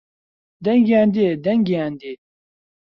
[0.65, 2.13] دەنگیان دێ دەنگیان دێ